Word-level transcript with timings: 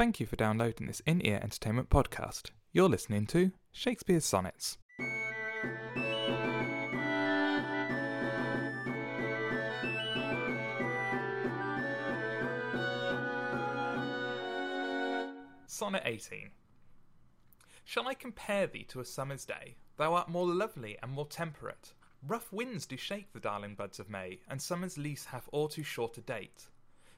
Thank 0.00 0.18
you 0.18 0.24
for 0.24 0.36
downloading 0.36 0.86
this 0.86 1.02
in 1.04 1.20
ear 1.26 1.38
entertainment 1.42 1.90
podcast. 1.90 2.52
You're 2.72 2.88
listening 2.88 3.26
to 3.26 3.52
Shakespeare's 3.70 4.24
Sonnets. 4.24 4.78
Sonnet 15.66 16.02
18. 16.06 16.48
Shall 17.84 18.08
I 18.08 18.14
compare 18.14 18.66
thee 18.68 18.84
to 18.84 19.00
a 19.00 19.04
summer's 19.04 19.44
day? 19.44 19.76
Thou 19.98 20.14
art 20.14 20.30
more 20.30 20.46
lovely 20.46 20.96
and 21.02 21.12
more 21.12 21.26
temperate. 21.26 21.92
Rough 22.26 22.50
winds 22.50 22.86
do 22.86 22.96
shake 22.96 23.34
the 23.34 23.38
darling 23.38 23.74
buds 23.74 24.00
of 24.00 24.08
May, 24.08 24.40
and 24.48 24.62
summer's 24.62 24.96
lease 24.96 25.26
hath 25.26 25.46
all 25.52 25.68
too 25.68 25.82
short 25.82 26.16
a 26.16 26.22
date. 26.22 26.69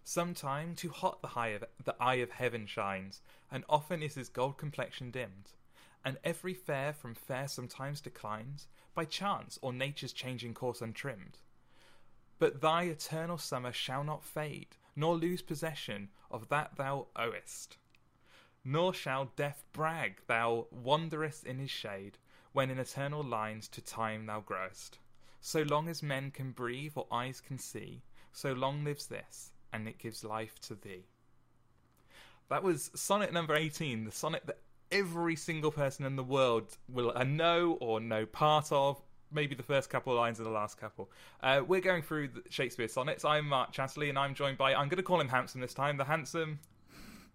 Sometime 0.05 0.75
too 0.75 0.91
hot 0.91 1.23
the, 1.23 1.29
of, 1.29 1.65
the 1.85 1.97
eye 2.01 2.17
of 2.17 2.33
heaven 2.33 2.67
shines, 2.67 3.23
and 3.51 3.65
often 3.69 4.03
is 4.03 4.15
his 4.15 4.29
gold 4.29 4.59
complexion 4.59 5.11
dimmed. 5.11 5.53
And 6.05 6.19
every 6.25 6.55
fair 6.55 6.93
from 6.93 7.15
fair 7.15 7.47
sometimes 7.47 8.01
declines, 8.01 8.67
by 8.95 9.05
chance 9.05 9.59
or 9.63 9.73
nature's 9.73 10.13
changing 10.13 10.55
course 10.55 10.83
untrimmed. 10.83 11.39
But 12.41 12.61
thy 12.61 12.85
eternal 12.85 13.39
summer 13.39 13.73
shall 13.73 14.03
not 14.03 14.25
fade, 14.25 14.77
nor 14.97 15.15
lose 15.15 15.43
possession 15.43 16.11
of 16.31 16.49
that 16.49 16.75
thou 16.77 17.07
owest. 17.15 17.77
Nor 18.65 18.93
shall 18.93 19.27
death 19.37 19.65
brag 19.73 20.21
thou 20.27 20.67
wanderest 20.73 21.45
in 21.45 21.59
his 21.59 21.71
shade, 21.71 22.19
when 22.53 22.71
in 22.71 22.79
eternal 22.81 23.23
lines 23.23 23.69
to 23.69 23.81
time 23.81 24.27
thou 24.27 24.41
growest. 24.41 24.99
So 25.41 25.63
long 25.63 25.89
as 25.89 26.03
men 26.03 26.33
can 26.33 26.51
breathe 26.51 26.93
or 26.97 27.07
eyes 27.13 27.41
can 27.41 27.59
see, 27.59 28.03
so 28.33 28.53
long 28.53 28.83
lives 28.83 29.07
this, 29.07 29.53
and 29.73 29.89
it 29.89 29.99
gives 29.99 30.25
life 30.25 30.59
to 30.63 30.75
thee. 30.75 31.05
That 32.51 32.63
was 32.63 32.91
sonnet 32.95 33.33
number 33.33 33.55
18, 33.55 34.05
the 34.05 34.13
sonnet 34.13 34.43
that 34.47 34.59
every 34.91 35.37
single 35.37 35.71
person 35.71 36.05
in 36.05 36.17
the 36.17 36.25
world 36.25 36.77
will 36.89 37.13
know 37.25 37.79
or 37.81 38.01
know 38.01 38.27
part 38.27 38.71
of. 38.71 39.01
Maybe 39.35 39.55
the 39.55 39.63
first 39.63 39.89
couple 39.89 40.13
of 40.13 40.19
lines 40.19 40.39
of 40.39 40.45
the 40.45 40.51
last 40.51 40.77
couple. 40.79 41.11
Uh, 41.43 41.63
we're 41.67 41.81
going 41.81 42.03
through 42.03 42.29
the 42.29 42.43
Shakespeare 42.51 42.89
sonnets. 42.89 43.25
I'm 43.25 43.49
Mark 43.49 43.73
Chatterley, 43.73 44.11
and 44.11 44.19
I'm 44.19 44.35
joined 44.35 44.59
by 44.59 44.75
I'm 44.75 44.89
going 44.89 44.99
to 44.99 45.03
call 45.03 45.19
him 45.19 45.29
handsome 45.29 45.63
this 45.63 45.73
time. 45.73 45.97
The 45.97 46.05
handsome 46.05 46.59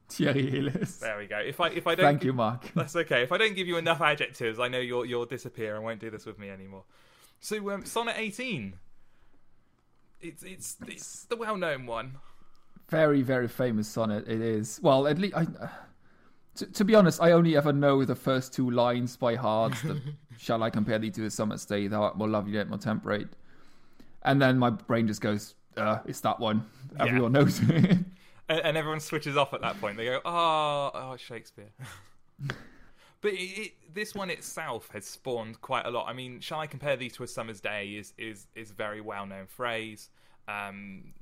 Thierry 0.08 0.48
Hillis. 0.50 0.98
There 0.98 1.18
we 1.18 1.26
go. 1.26 1.40
If 1.40 1.60
I 1.60 1.70
if 1.70 1.88
I 1.88 1.96
don't 1.96 2.06
Thank 2.06 2.20
give- 2.20 2.28
you, 2.28 2.34
Mark. 2.34 2.72
That's 2.76 2.96
okay. 2.96 3.24
If 3.24 3.32
I 3.32 3.40
don't 3.40 3.56
give 3.56 3.68
you 3.68 3.78
enough 3.78 4.00
adjectives, 4.02 4.60
I 4.60 4.68
know 4.68 4.78
you'll 4.80 5.06
you'll 5.06 5.26
disappear 5.26 5.74
and 5.76 5.84
won't 5.84 6.00
do 6.00 6.12
this 6.12 6.28
with 6.28 6.38
me 6.38 6.52
anymore. 6.52 6.84
So 7.40 7.72
um, 7.72 7.84
sonnet 7.84 8.16
18. 8.16 8.76
It's 10.22 10.44
it's 10.44 10.78
it's 10.88 11.24
the 11.26 11.36
well-known 11.36 11.88
one. 11.88 12.18
Very, 12.90 13.22
very 13.22 13.48
famous 13.48 13.88
sonnet. 13.88 14.28
It 14.28 14.42
is. 14.42 14.80
Well, 14.82 15.08
at 15.08 15.18
least 15.18 15.36
I. 15.36 15.48
To, 16.56 16.66
to 16.66 16.86
be 16.86 16.96
honest, 16.96 17.22
I 17.22 17.34
only 17.34 17.56
ever 17.56 17.72
know 17.72 18.04
the 18.04 18.16
first 18.16 18.54
two 18.54 18.72
lines 18.72 19.16
by 19.16 19.36
heart. 19.36 19.74
The, 19.84 20.02
Shall 20.40 20.64
I 20.64 20.70
compare 20.70 20.98
thee 20.98 21.12
to 21.12 21.26
a 21.26 21.30
summer's 21.30 21.66
day? 21.66 21.88
Thou 21.88 22.04
art 22.04 22.18
more 22.18 22.28
lovely 22.28 22.54
yet 22.54 22.70
more 22.70 22.78
temperate. 22.80 23.28
And 24.24 24.42
then 24.42 24.58
my 24.58 24.70
brain 24.70 25.08
just 25.08 25.22
goes, 25.22 25.56
uh, 25.76 26.00
"It's 26.06 26.22
that 26.22 26.40
one." 26.40 26.66
Everyone 27.00 27.34
knows 27.34 27.60
it. 27.70 27.98
and, 28.50 28.60
and 28.62 28.78
everyone 28.78 29.00
switches 29.02 29.36
off 29.36 29.54
at 29.54 29.62
that 29.62 29.80
point. 29.82 29.98
They 29.98 30.06
go, 30.06 30.22
"Oh, 30.24 30.92
oh 30.94 31.18
Shakespeare." 31.18 31.70
but 33.22 33.34
it, 33.34 33.36
it, 33.36 33.72
this 33.94 34.16
one 34.16 34.30
itself 34.30 34.90
has 34.94 35.06
spawned 35.06 35.62
quite 35.62 35.86
a 35.86 35.90
lot. 35.90 36.08
I 36.08 36.14
mean, 36.14 36.40
"Shall 36.40 36.60
I 36.60 36.68
compare 36.68 36.96
thee 36.96 37.10
to 37.12 37.24
a 37.24 37.28
summer's 37.28 37.60
day?" 37.60 37.90
is 37.90 38.14
is 38.18 38.48
is 38.56 38.72
a 38.72 38.74
very 38.74 39.02
well 39.02 39.26
known 39.26 39.48
phrase. 39.48 40.10
Um, 40.48 41.14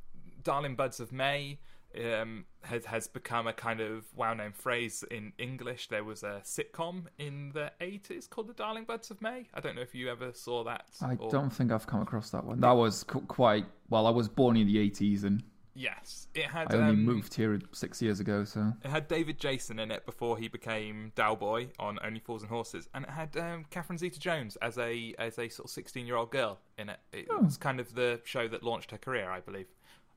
"Darling 0.45 0.75
buds 0.75 1.01
of 1.01 1.11
May." 1.11 1.59
Um, 1.97 2.43
has 2.63 2.83
has 2.85 3.07
become 3.07 3.47
a 3.47 3.53
kind 3.53 3.79
of 3.79 4.03
well 4.15 4.35
known 4.35 4.51
phrase 4.51 5.01
in 5.09 5.31
English. 5.37 5.87
There 5.87 6.03
was 6.03 6.23
a 6.23 6.41
sitcom 6.43 7.05
in 7.17 7.51
the 7.53 7.71
eighties 7.79 8.27
called 8.27 8.47
"The 8.47 8.53
Darling 8.53 8.83
Buds 8.83 9.11
of 9.11 9.21
May." 9.21 9.47
I 9.53 9.61
don't 9.61 9.75
know 9.77 9.81
if 9.81 9.95
you 9.95 10.09
ever 10.09 10.33
saw 10.33 10.65
that. 10.65 10.87
I 11.01 11.15
or- 11.15 11.29
don't 11.31 11.49
think 11.51 11.71
I've 11.71 11.87
come 11.87 12.01
across 12.01 12.31
that 12.31 12.43
one. 12.43 12.59
That 12.59 12.71
was 12.73 13.03
qu- 13.05 13.21
quite. 13.21 13.65
Well, 13.89 14.07
I 14.07 14.09
was 14.09 14.27
born 14.27 14.57
in 14.57 14.67
the 14.67 14.77
'80s, 14.77 15.23
and 15.23 15.41
Yes, 15.77 16.27
it 16.33 16.45
had. 16.45 16.73
I 16.73 16.77
only 16.77 16.89
um, 16.91 17.03
moved 17.05 17.33
here 17.33 17.59
six 17.73 18.01
years 18.01 18.19
ago. 18.21 18.43
So 18.45 18.73
It 18.83 18.89
had 18.89 19.07
David 19.09 19.39
Jason 19.39 19.77
in 19.79 19.91
it 19.91 20.05
before 20.05 20.37
he 20.37 20.47
became 20.47 21.11
Del 21.15 21.35
Boy 21.35 21.67
on 21.79 21.99
Only 22.03 22.19
Fools 22.21 22.41
and 22.43 22.49
Horses, 22.49 22.87
and 22.93 23.03
it 23.05 23.11
had 23.11 23.35
um, 23.37 23.65
Catherine 23.69 23.97
Zeta-Jones 23.97 24.55
as 24.57 24.77
a 24.77 25.13
as 25.19 25.37
a 25.39 25.47
sort 25.49 25.65
of 25.67 25.71
sixteen-year-old 25.71 26.31
girl 26.31 26.59
in 26.77 26.89
it. 26.89 26.99
It 27.13 27.27
Oh. 27.29 27.41
was 27.41 27.57
kind 27.57 27.79
of 27.81 27.93
the 27.93 28.19
show 28.25 28.47
that 28.49 28.63
launched 28.63 28.91
her 28.91 28.97
career, 28.97 29.29
I 29.29 29.39
believe. 29.41 29.67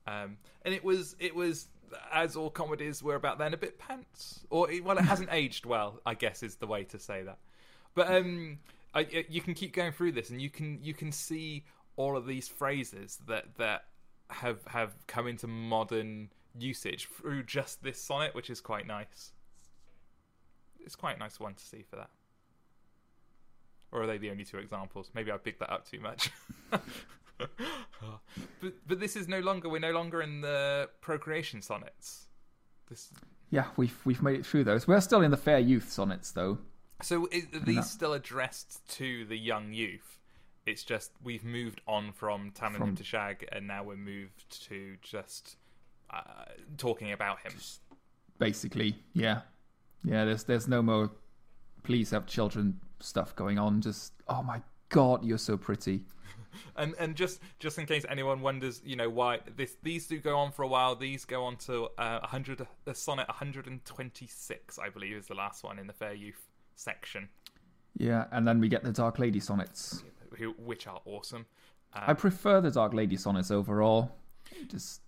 Um, 0.09 0.39
and 0.63 0.73
it 0.75 0.83
was 0.83 1.17
it 1.19 1.35
was 1.35 1.69
as 2.13 2.37
all 2.37 2.51
comedies 2.51 3.03
were 3.03 3.15
about 3.15 3.39
then 3.39 3.53
a 3.55 3.57
bit 3.57 3.79
pants, 3.79 4.41
or 4.51 4.69
well, 4.83 4.99
it 4.99 5.05
hasn't 5.05 5.29
aged 5.33 5.67
well. 5.67 6.01
I 6.07 6.15
guess 6.15 6.43
is 6.43 6.57
the 6.57 6.67
way 6.67 6.85
to 6.85 6.99
say 6.99 7.23
that. 7.23 7.39
But 7.95 8.09
um, 8.15 8.59
I, 8.95 9.01
I- 9.01 9.27
you 9.29 9.41
can 9.41 9.55
keep 9.55 9.73
going 9.75 9.93
through 9.93 10.13
this, 10.13 10.31
and 10.31 10.41
you 10.41 10.51
can 10.51 10.79
you 10.83 10.95
can 10.95 11.13
see 11.13 11.65
all 11.97 12.17
of 12.17 12.27
these 12.27 12.49
phrases 12.49 13.19
that 13.27 13.45
that 13.59 13.85
have 14.31 14.59
have 14.67 14.93
come 15.07 15.27
into 15.27 15.47
modern 15.47 16.31
usage 16.59 17.07
through 17.07 17.43
just 17.43 17.83
this 17.83 18.01
sonnet, 18.01 18.35
which 18.35 18.51
is 18.51 18.61
quite 18.61 18.87
nice. 18.87 19.33
It's 20.81 20.97
quite 20.97 21.17
a 21.17 21.19
nice 21.19 21.39
one 21.39 21.55
to 21.55 21.63
see 21.65 21.83
for 21.89 21.97
that. 21.97 22.11
Or 23.93 24.03
are 24.03 24.07
they 24.07 24.19
the 24.19 24.31
only 24.31 24.45
two 24.45 24.59
examples? 24.59 25.11
Maybe 25.15 25.33
I 25.33 25.37
picked 25.39 25.61
that 25.61 25.73
up 25.73 25.87
too 25.89 26.01
much. 26.01 26.31
but 28.61 28.73
but 28.87 29.01
this 29.01 29.17
is 29.17 29.29
no 29.29 29.41
longer 29.41 29.69
we're 29.69 29.79
no 29.79 29.93
longer 29.93 30.23
in 30.23 30.41
the 30.41 30.89
procreation 31.01 31.63
sonnets. 31.63 32.27
This 32.89 33.13
yeah, 33.51 33.67
we've 33.77 33.99
we've 34.05 34.23
made 34.23 34.41
it 34.41 34.47
through 34.47 34.65
those. 34.65 34.87
We're 34.87 35.01
still 35.01 35.23
in 35.23 35.31
the 35.31 35.37
fair 35.37 35.59
youth 35.59 35.91
sonnets, 35.91 36.33
though. 36.33 36.59
so 37.03 37.27
are 37.27 37.61
these 37.61 37.89
still 37.89 38.13
addressed 38.13 38.87
to 38.97 39.25
the 39.25 39.37
young 39.39 39.73
youth? 39.73 40.19
It's 40.67 40.83
just 40.85 41.13
we've 41.23 41.45
moved 41.45 41.81
on 41.87 42.13
from 42.13 42.53
him 42.61 42.73
From- 42.75 42.97
to 42.97 43.05
shag, 43.05 43.49
and 43.53 43.67
now 43.67 43.85
we're 43.85 43.97
moved 43.97 44.67
to 44.69 44.97
just 45.01 45.57
uh, 46.11 46.45
talking 46.77 47.13
about 47.13 47.41
him. 47.41 47.53
basically. 48.39 48.97
Yeah, 49.15 49.43
yeah. 50.05 50.25
There's 50.25 50.45
there's 50.45 50.69
no 50.69 50.83
more. 50.83 51.11
Please 51.85 52.11
have 52.11 52.27
children 52.27 52.81
stuff 53.01 53.35
going 53.35 53.59
on. 53.59 53.81
Just 53.81 54.13
oh 54.29 54.43
my 54.43 54.61
god, 54.91 55.25
you're 55.25 55.39
so 55.39 55.57
pretty. 55.57 56.05
And 56.77 56.95
and 56.99 57.15
just 57.17 57.41
just 57.59 57.79
in 57.79 57.87
case 57.87 58.05
anyone 58.09 58.41
wonders, 58.41 58.81
you 58.85 58.97
know 58.97 59.11
why 59.11 59.41
this 59.57 59.77
these 59.83 60.07
do 60.07 60.19
go 60.19 60.37
on 60.37 60.53
for 60.53 60.63
a 60.63 60.69
while. 60.69 60.95
These 60.97 61.25
go 61.25 61.45
on 61.45 61.57
to 61.67 61.89
uh, 61.99 62.21
100 62.21 62.61
uh, 62.87 62.93
sonnet 62.93 63.29
126, 63.29 64.79
I 64.79 64.89
believe, 64.89 65.17
is 65.17 65.27
the 65.27 65.35
last 65.35 65.65
one 65.65 65.79
in 65.79 65.87
the 65.87 65.93
fair 65.93 66.15
youth 66.15 66.41
section, 66.75 67.29
Yeah, 67.97 68.27
and 68.31 68.47
then 68.47 68.61
we 68.61 68.69
get 68.69 68.83
the 68.85 68.93
Dark 68.93 69.19
Lady 69.19 69.41
sonnets. 69.41 70.05
who, 70.37 70.53
which 70.53 70.87
are 70.87 71.01
awesome. 71.05 71.47
Uh, 71.93 72.05
I 72.07 72.15
prefer 72.15 72.61
the 72.61 72.71
Dark 72.71 72.95
Lady 72.95 73.17
sonnets 73.17 73.51
overall. 73.51 74.13
Just 74.69 75.01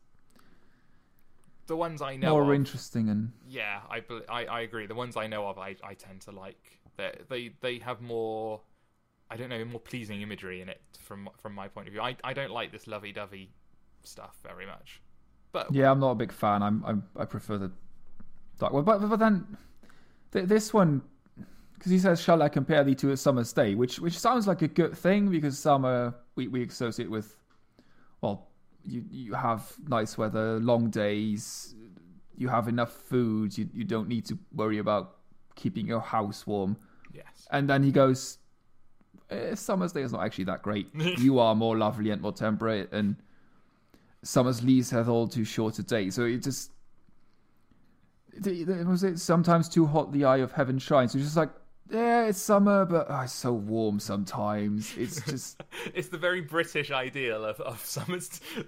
the 1.67 1.77
ones 1.77 2.03
I 2.03 2.17
know 2.17 2.31
more 2.33 2.51
of, 2.51 2.55
interesting 2.55 3.09
and 3.09 3.33
yeah, 3.49 3.81
I, 3.89 4.03
I 4.28 4.45
I 4.47 4.61
agree. 4.62 4.87
The 4.87 4.95
ones 4.95 5.17
I 5.17 5.27
know 5.27 5.47
of, 5.49 5.59
I 5.59 5.77
I 5.84 5.95
tend 5.95 6.21
to 6.22 6.33
like. 6.33 6.78
They 6.97 7.12
they 7.28 7.51
they 7.61 7.78
have 7.78 8.01
more. 8.01 8.61
I 9.31 9.37
don't 9.37 9.49
know, 9.49 9.65
more 9.65 9.81
pleasing 9.81 10.23
imagery 10.23 10.61
in 10.61 10.69
it 10.69 10.81
from 11.01 11.29
from 11.39 11.55
my 11.55 11.69
point 11.69 11.87
of 11.89 11.93
view. 11.93 12.03
I 12.03 12.17
I 12.25 12.33
don't 12.33 12.51
like 12.51 12.73
this 12.73 12.87
lovey 12.87 13.13
dovey 13.13 13.51
stuff 14.03 14.37
very 14.43 14.67
much. 14.67 15.01
But 15.53 15.73
yeah, 15.73 15.91
I'm 15.91 16.01
not 16.01 16.13
a 16.13 16.15
big 16.15 16.33
fan. 16.33 16.63
I'm, 16.63 16.85
I'm 16.85 17.05
I 17.17 17.25
prefer 17.25 17.59
the 17.59 17.73
Dark 18.59 18.73
one, 18.73 18.85
but 18.85 18.99
but 19.09 19.19
then 19.19 19.57
th- 20.33 20.47
this 20.47 20.75
one 20.75 21.03
because 21.75 21.91
he 21.91 21.99
says, 21.99 22.21
"Shall 22.21 22.43
I 22.43 22.49
compare 22.49 22.85
thee 22.85 22.95
to 22.97 23.11
a 23.13 23.17
summer's 23.17 23.53
day?" 23.53 23.75
Which 23.75 23.99
which 24.01 24.19
sounds 24.19 24.47
like 24.47 24.63
a 24.63 24.69
good 24.69 24.97
thing 24.97 25.31
because 25.31 25.59
summer 25.59 26.15
we, 26.35 26.49
we 26.49 26.65
associate 26.65 27.11
with, 27.11 27.37
well, 28.21 28.49
you 28.85 29.05
you 29.11 29.35
have 29.35 29.73
nice 29.89 30.19
weather, 30.19 30.61
long 30.61 30.91
days, 30.91 31.75
you 32.37 32.49
have 32.49 32.69
enough 32.69 32.93
food, 32.93 33.57
you 33.57 33.69
you 33.73 33.85
don't 33.85 34.09
need 34.09 34.27
to 34.27 34.39
worry 34.53 34.79
about 34.79 35.16
keeping 35.54 35.87
your 35.87 36.01
house 36.01 36.47
warm. 36.47 36.77
yes, 37.15 37.49
And 37.51 37.69
then 37.69 37.83
he 37.83 37.93
goes, 37.93 38.39
eh, 39.30 39.54
"Summer's 39.54 39.92
day 39.92 40.03
is 40.03 40.12
not 40.12 40.24
actually 40.24 40.44
that 40.44 40.62
great. 40.62 40.88
you 40.94 41.38
are 41.38 41.54
more 41.54 41.77
lovely 41.77 42.10
and 42.10 42.22
more 42.22 42.32
temperate, 42.32 42.92
and 42.92 43.16
summer's 44.22 44.62
lease 44.62 44.91
hath 44.91 45.09
all 45.09 45.28
too 45.28 45.44
short 45.44 45.78
a 45.78 45.82
day." 45.82 46.10
So 46.10 46.24
it 46.24 46.42
just. 46.42 46.72
Was 48.86 49.03
it 49.03 49.18
sometimes 49.18 49.68
too 49.68 49.86
hot 49.86 50.12
the 50.12 50.24
eye 50.24 50.38
of 50.38 50.53
heaven 50.53 50.78
shines? 50.78 51.15
It's 51.15 51.24
just 51.24 51.36
like, 51.36 51.50
yeah, 51.91 52.27
it's 52.27 52.38
summer, 52.38 52.84
but 52.84 53.06
oh, 53.09 53.21
it's 53.22 53.32
so 53.32 53.53
warm 53.53 53.98
sometimes. 53.98 54.97
It's 54.97 55.21
just, 55.30 55.62
it's 55.92 56.09
the 56.09 56.18
very 56.18 56.41
British 56.41 56.91
ideal 56.91 57.44
of, 57.44 57.60
of 57.60 57.84
summer. 57.84 58.18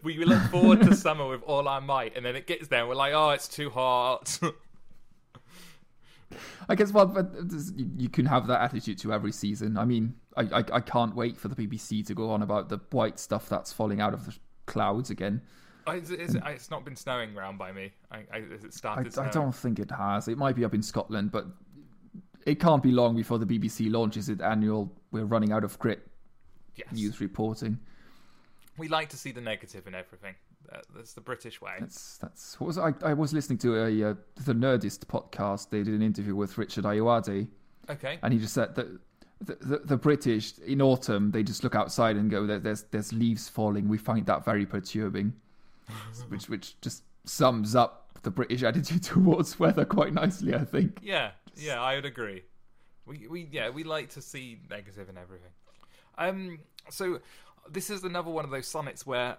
We 0.02 0.24
look 0.24 0.42
forward 0.50 0.82
to 0.82 0.94
summer 0.96 1.28
with 1.28 1.42
all 1.44 1.68
our 1.68 1.80
might, 1.80 2.16
and 2.16 2.26
then 2.26 2.34
it 2.36 2.46
gets 2.46 2.68
there, 2.68 2.80
and 2.80 2.88
we're 2.88 2.96
like, 2.96 3.14
oh, 3.14 3.30
it's 3.30 3.48
too 3.48 3.70
hot. 3.70 4.38
I 6.68 6.74
guess, 6.74 6.92
well, 6.92 7.06
but 7.06 7.32
you 7.76 7.90
you 7.96 8.08
can 8.08 8.26
have 8.26 8.46
that 8.46 8.60
attitude 8.60 8.98
to 8.98 9.12
every 9.12 9.32
season. 9.32 9.76
I 9.76 9.84
mean, 9.84 10.14
I, 10.36 10.42
I, 10.42 10.64
I 10.74 10.80
can't 10.80 11.14
wait 11.14 11.36
for 11.38 11.48
the 11.48 11.54
BBC 11.56 12.06
to 12.06 12.14
go 12.14 12.30
on 12.30 12.42
about 12.42 12.68
the 12.68 12.78
white 12.90 13.18
stuff 13.18 13.48
that's 13.48 13.72
falling 13.72 14.00
out 14.00 14.14
of 14.14 14.26
the 14.26 14.34
clouds 14.66 15.10
again. 15.10 15.42
Oh, 15.86 15.92
is 15.92 16.10
it, 16.10 16.20
is 16.20 16.34
it, 16.36 16.42
it's 16.46 16.70
not 16.70 16.84
been 16.84 16.94
snowing 16.94 17.34
round 17.34 17.58
by 17.58 17.72
me. 17.72 17.92
I, 18.10 18.18
I, 18.32 18.36
it 18.38 18.72
started 18.72 19.08
I 19.08 19.10
snowing? 19.10 19.30
don't 19.30 19.54
think 19.54 19.78
it 19.80 19.90
has. 19.90 20.28
It 20.28 20.38
might 20.38 20.54
be 20.54 20.64
up 20.64 20.74
in 20.74 20.82
Scotland, 20.82 21.32
but 21.32 21.46
it 22.46 22.60
can't 22.60 22.82
be 22.82 22.92
long 22.92 23.16
before 23.16 23.38
the 23.38 23.46
BBC 23.46 23.90
launches 23.90 24.28
its 24.28 24.40
annual 24.40 24.92
"We're 25.10 25.24
running 25.24 25.52
out 25.52 25.64
of 25.64 25.78
grit" 25.78 26.06
Yes. 26.76 26.86
news 26.92 27.20
reporting. 27.20 27.78
We 28.78 28.88
like 28.88 29.08
to 29.10 29.16
see 29.16 29.32
the 29.32 29.40
negative 29.40 29.86
in 29.86 29.94
everything. 29.94 30.34
Uh, 30.72 30.78
that's 30.94 31.12
the 31.12 31.20
British 31.20 31.60
way. 31.60 31.72
That's 31.80 32.16
that's 32.18 32.58
what 32.60 32.66
was 32.68 32.78
I, 32.78 32.94
I 33.04 33.12
was 33.12 33.32
listening 33.32 33.58
to 33.58 33.76
a 33.76 34.10
uh, 34.10 34.14
the 34.44 34.54
Nerdist 34.54 35.00
podcast. 35.06 35.70
They 35.70 35.82
did 35.82 35.94
an 35.94 36.02
interview 36.02 36.34
with 36.34 36.56
Richard 36.56 36.84
Ayoade, 36.84 37.48
Okay. 37.90 38.18
and 38.22 38.32
he 38.32 38.38
just 38.38 38.54
said 38.54 38.74
that 38.76 38.86
the, 39.40 39.56
the, 39.56 39.78
the 39.78 39.96
British 39.96 40.56
in 40.58 40.80
autumn 40.80 41.32
they 41.32 41.42
just 41.42 41.64
look 41.64 41.74
outside 41.74 42.16
and 42.16 42.30
go, 42.30 42.46
"There- 42.46 42.60
"There's 42.60 42.84
there's 42.84 43.12
leaves 43.12 43.48
falling." 43.48 43.88
We 43.88 43.98
find 43.98 44.24
that 44.26 44.44
very 44.44 44.64
perturbing, 44.64 45.34
which 46.28 46.48
which 46.48 46.80
just 46.80 47.02
sums 47.24 47.74
up 47.76 48.08
the 48.22 48.30
British 48.30 48.62
attitude 48.62 49.02
towards 49.12 49.58
weather 49.58 49.84
quite 49.84 50.14
nicely, 50.14 50.54
I 50.54 50.64
think. 50.64 51.00
Yeah, 51.02 51.32
yeah, 51.56 51.82
I 51.82 51.96
would 51.96 52.06
agree. 52.06 52.42
We 53.04 53.26
we 53.28 53.48
yeah, 53.50 53.68
we 53.70 53.82
like 53.84 54.10
to 54.10 54.22
see 54.22 54.60
negative 54.70 55.08
in 55.10 55.18
everything. 55.18 55.50
Um 56.16 56.60
so 56.88 57.20
this 57.70 57.90
is 57.90 58.04
another 58.04 58.30
one 58.30 58.44
of 58.44 58.50
those 58.50 58.66
sonnets 58.66 59.06
where 59.06 59.38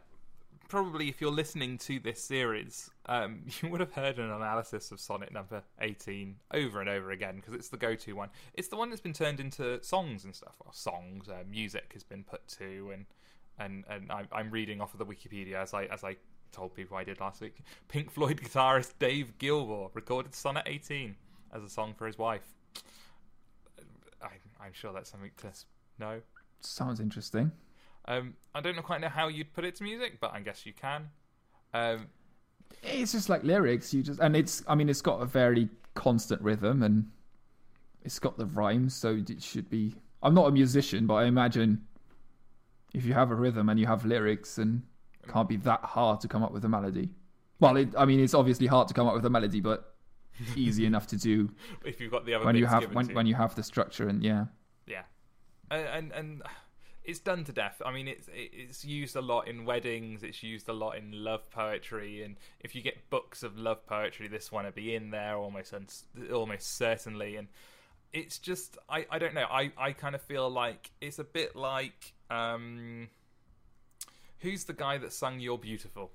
probably 0.69 1.07
if 1.07 1.21
you're 1.21 1.31
listening 1.31 1.77
to 1.77 1.99
this 1.99 2.19
series, 2.23 2.89
um, 3.05 3.41
you 3.61 3.69
would 3.69 3.79
have 3.79 3.93
heard 3.93 4.17
an 4.17 4.31
analysis 4.31 4.91
of 4.91 4.99
sonnet 4.99 5.31
number 5.31 5.61
18 5.81 6.35
over 6.53 6.81
and 6.81 6.89
over 6.89 7.11
again 7.11 7.35
because 7.35 7.53
it's 7.53 7.69
the 7.69 7.77
go-to 7.77 8.13
one. 8.13 8.29
It's 8.55 8.69
the 8.69 8.75
one 8.75 8.89
that's 8.89 9.01
been 9.01 9.13
turned 9.13 9.39
into 9.39 9.83
songs 9.83 10.23
and 10.23 10.35
stuff. 10.35 10.55
Songs, 10.71 11.29
uh, 11.29 11.43
music 11.49 11.91
has 11.93 12.03
been 12.03 12.23
put 12.23 12.47
to, 12.59 12.91
and 12.91 13.05
and 13.59 13.83
and 13.87 14.11
I'm, 14.11 14.27
I'm 14.31 14.49
reading 14.49 14.81
off 14.81 14.93
of 14.93 14.99
the 14.99 15.05
Wikipedia 15.05 15.55
as 15.55 15.73
I 15.73 15.85
as 15.85 16.03
I 16.03 16.15
told 16.51 16.73
people 16.73 16.97
I 16.97 17.03
did 17.03 17.19
last 17.19 17.41
week. 17.41 17.57
Pink 17.87 18.09
Floyd 18.11 18.41
guitarist 18.41 18.93
Dave 18.99 19.37
Gilmour 19.37 19.89
recorded 19.93 20.33
Sonnet 20.33 20.63
18 20.65 21.15
as 21.53 21.63
a 21.63 21.69
song 21.69 21.93
for 21.95 22.07
his 22.07 22.17
wife. 22.17 22.47
I, 24.21 24.29
I'm 24.59 24.73
sure 24.73 24.93
that's 24.93 25.11
something 25.11 25.31
to 25.37 25.51
know. 25.99 26.21
Sounds 26.61 26.99
interesting. 26.99 27.51
Um, 28.05 28.35
I 28.53 28.61
don't 28.61 28.75
know 28.75 28.81
quite 28.81 29.01
know 29.01 29.09
how 29.09 29.27
you'd 29.27 29.53
put 29.53 29.65
it 29.65 29.75
to 29.75 29.83
music, 29.83 30.19
but 30.19 30.33
I 30.33 30.41
guess 30.41 30.65
you 30.65 30.73
can. 30.73 31.09
Um, 31.73 32.07
It's 32.83 33.13
just 33.13 33.29
like 33.29 33.43
lyrics. 33.43 33.93
You 33.93 34.03
just 34.03 34.19
and 34.19 34.35
it's. 34.35 34.63
I 34.67 34.75
mean, 34.75 34.89
it's 34.89 35.01
got 35.01 35.21
a 35.21 35.25
very 35.25 35.69
constant 35.95 36.41
rhythm 36.41 36.83
and 36.83 37.09
it's 38.03 38.19
got 38.19 38.37
the 38.37 38.45
rhymes, 38.45 38.93
so 38.95 39.21
it 39.27 39.41
should 39.41 39.69
be. 39.69 39.95
I'm 40.21 40.33
not 40.33 40.47
a 40.47 40.51
musician, 40.51 41.05
but 41.07 41.15
I 41.15 41.25
imagine 41.25 41.85
if 42.93 43.05
you 43.05 43.13
have 43.13 43.31
a 43.31 43.35
rhythm 43.35 43.69
and 43.69 43.79
you 43.79 43.87
have 43.87 44.05
lyrics, 44.05 44.57
and 44.57 44.83
it 45.23 45.29
can't 45.29 45.47
be 45.47 45.57
that 45.57 45.81
hard 45.81 46.19
to 46.21 46.27
come 46.27 46.43
up 46.43 46.51
with 46.51 46.65
a 46.65 46.69
melody. 46.69 47.09
Well, 47.59 47.77
it, 47.77 47.89
I 47.97 48.05
mean, 48.05 48.19
it's 48.19 48.33
obviously 48.33 48.67
hard 48.67 48.87
to 48.89 48.93
come 48.93 49.07
up 49.07 49.13
with 49.13 49.25
a 49.25 49.29
melody, 49.29 49.61
but 49.61 49.95
easy 50.55 50.85
enough 50.85 51.07
to 51.07 51.17
do 51.17 51.49
if 51.85 52.01
you've 52.01 52.11
got 52.11 52.25
the 52.25 52.33
other 52.33 52.45
when 52.45 52.55
you 52.55 52.65
have 52.65 52.93
when, 52.93 53.13
when 53.13 53.25
you 53.25 53.35
have 53.35 53.55
the 53.55 53.63
structure 53.63 54.09
and 54.09 54.23
yeah. 54.23 54.45
Yeah, 54.85 55.03
and, 55.71 55.87
and 55.87 56.11
and 56.11 56.43
it's 57.05 57.19
done 57.19 57.43
to 57.45 57.51
death. 57.51 57.81
I 57.85 57.91
mean, 57.91 58.07
it's 58.07 58.29
it's 58.33 58.85
used 58.85 59.15
a 59.15 59.21
lot 59.21 59.47
in 59.47 59.65
weddings. 59.65 60.23
It's 60.23 60.41
used 60.41 60.69
a 60.69 60.73
lot 60.73 60.97
in 60.97 61.11
love 61.11 61.49
poetry, 61.51 62.23
and 62.23 62.37
if 62.61 62.75
you 62.75 62.81
get 62.81 63.09
books 63.09 63.43
of 63.43 63.57
love 63.57 63.85
poetry, 63.85 64.27
this 64.27 64.51
one 64.51 64.65
will 64.65 64.71
be 64.71 64.95
in 64.95 65.11
there 65.11 65.35
almost 65.35 65.73
almost 66.31 66.77
certainly. 66.77 67.35
And 67.35 67.47
it's 68.13 68.39
just 68.39 68.77
I 68.89 69.05
I 69.09 69.19
don't 69.19 69.33
know. 69.33 69.47
I 69.49 69.71
I 69.77 69.91
kind 69.91 70.15
of 70.15 70.21
feel 70.21 70.49
like 70.49 70.91
it's 71.01 71.19
a 71.19 71.23
bit 71.23 71.55
like 71.55 72.13
um, 72.29 73.09
who's 74.39 74.63
the 74.63 74.73
guy 74.73 74.97
that 74.97 75.11
sung 75.11 75.39
"You're 75.39 75.57
Beautiful." 75.57 76.11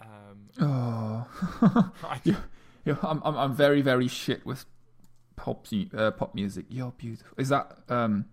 Um, 0.00 0.48
Oh, 0.60 1.26
I, 2.02 2.20
yeah, 2.24 2.36
yeah. 2.84 2.96
I'm, 3.02 3.22
I'm 3.24 3.36
I'm 3.36 3.54
very 3.54 3.80
very 3.80 4.08
shit 4.08 4.44
with 4.44 4.66
pop 5.36 5.66
uh, 5.96 6.10
pop 6.10 6.34
music. 6.34 6.66
You're 6.68 6.92
beautiful. 6.92 7.34
Is 7.38 7.48
that 7.48 7.78
um? 7.88 8.26